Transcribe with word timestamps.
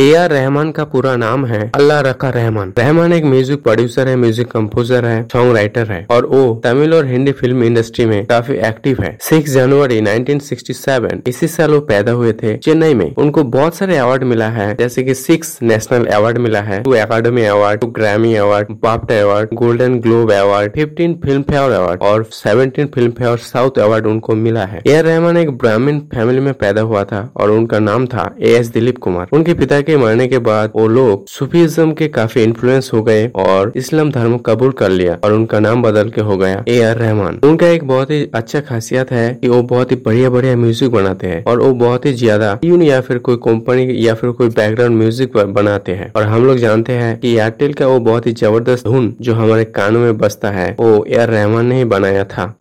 A 0.00 0.12
R 0.14 0.30
Rahman 0.30 0.70
का 0.72 0.84
पूरा 0.84 1.14
नाम 1.16 1.44
है 1.46 1.60
अल्लाह 1.74 2.00
रखा 2.00 2.28
रहमान। 2.30 2.72
रहमान 2.78 3.12
एक 3.12 3.24
म्यूज़िक 3.24 3.62
प्रोड्यूसर 3.62 4.08
है 4.08 4.14
म्यूज़िक 4.16 4.50
कंपोजर 4.50 5.04
है 5.04 5.22
सॉन्ग 5.32 5.54
राइटर 5.54 5.90
है 5.92 6.06
और 6.10 6.26
वो 6.26 6.42
तमिल 6.64 6.92
और 6.94 7.06
हिंदी 7.06 7.32
फ़िल्म 7.32 7.64
इंडस्ट्री 7.64 8.06
में 8.06 8.24
काफ़ी 8.26 8.54
एक्टिव 8.68 9.00
है। 9.02 9.16
सिक्स 9.20 9.52
जनवरी 9.52 10.00
1967 10.00 11.28
इसी 11.28 11.46
साल 11.48 11.70
वो 11.70 11.80
पैदा 11.88 12.12
हुए 12.12 12.32
थे 12.42 12.56
चेन्नई 12.58 12.94
में। 12.94 13.14
उनको 13.14 13.42
बहुत 13.56 13.76
सारे 13.76 13.96
अवार्ड 13.96 14.24
मिला 14.24 14.48
है, 14.50 14.74
जैसे 14.76 15.02
कि 15.02 15.14
सिक्स 15.14 15.58
नेशनल 15.62 16.06
अवार्ड 16.06 16.38
मिला 16.38 16.60
है 16.60 16.82
two 16.82 16.92
Academy 16.94 17.44
award 17.46 17.80
two 17.80 17.86
Grammy 17.98 18.34
award 18.36 18.70
BAFTA 18.82 19.20
award 19.22 19.54
Golden 19.54 19.98
Globe 20.00 20.32
award 20.32 20.72
fifteen 20.74 21.18
Filmfare 21.50 21.72
award 21.72 22.02
और 22.02 22.28
seventeen 22.34 22.86
film 22.94 23.10
fair 23.18 23.36
south 23.48 23.78
award 23.80 24.06
उनको 24.06 24.34
मिला 24.36 24.64
है। 24.66 24.82
ए 24.86 24.96
आर 24.96 25.04
रहमान 25.04 25.36
एक 25.36 25.50
ब्राह्मण 25.58 25.98
फैमिली 26.14 26.40
में 26.40 26.52
पैदा 26.62 26.82
हुआ 26.84 27.04
था 27.06 27.28
और 27.36 27.50
उनका 27.50 27.78
नाम 27.80 28.06
था 28.06 28.30
ए 28.40 28.54
एस 28.58 28.72
दिलीप 28.72 28.98
कुमार 29.00 29.36
उनके 29.36 29.54
पिता 29.56 29.80
के 29.88 29.96
मरने 29.96 30.26
के 30.28 30.38
बाद 30.46 30.72
वो 30.76 30.86
लोग 30.88 31.26
सूफीज्म 31.28 31.92
के 31.94 32.08
काफ़ी 32.10 32.42
इन्फ्लुएंस 32.42 32.90
हो 32.94 33.02
गए 33.02 33.26
और 33.38 33.72
इस्लाम 33.76 34.10
धर्म 34.10 34.36
कबूल 34.46 34.72
कर 34.74 34.90
लिया 34.90 35.18
और 35.24 35.32
उनका 35.32 35.60
नाम 35.60 35.82
बदल 35.82 36.10
के 36.10 36.20
हो 36.22 36.36
गया 36.36 36.64
ए 36.68 36.80
आर 36.82 36.96
रहमान 36.98 37.40
उनका 37.44 37.68
एक 37.68 37.86
बहुत 37.88 38.10
ही 38.10 38.22
अच्छा 38.34 38.60
खासियत 38.62 39.10
है 39.12 39.28
कि 39.34 39.48
वो 39.48 39.62
बहुत 39.68 39.92
ही 39.92 39.96
बढ़िया 40.04 40.30
बढ़िया 40.30 40.56
म्यूज़िक 40.56 40.90
बनाते 40.92 41.26
हैं 41.26 41.42
और 41.44 41.60
वो 41.60 41.72
बहुत 41.76 42.06
ही 42.06 42.12
ज़्यादा 42.14 42.54
ट्यून 42.62 42.82
या 42.82 43.00
फिर 43.00 43.18
कोई 43.20 43.36
कंपनी 43.44 43.86
या 44.06 44.14
फिर 44.14 44.30
कोई 44.32 44.48
बैकग्राउंड 44.50 44.98
म्यूज़िक 44.98 45.36
बनाते 45.54 45.92
हैं। 45.94 46.12
और 46.16 46.22
हम 46.24 46.46
लोग 46.46 46.56
जानते 46.58 46.92
हैं 46.92 47.18
कि 47.20 47.34
एयरटेल 47.34 47.72
का 47.74 47.86
वो 47.86 47.98
बहुत 48.02 48.26
ही 48.26 48.32
ज़बरदस्त 48.34 48.84
धुन 48.84 49.14
जो 49.20 49.34
हमारे 49.34 49.64
कानों 49.64 50.00
में 50.00 50.16
बसता 50.18 50.50
है, 50.50 50.70
वो 50.80 51.04
ए 51.04 51.16
आर 51.16 51.28
रहमान 51.30 51.66
ने 51.66 51.76
ही 51.76 51.84
बनाया 51.86 52.24
था। 52.26 52.54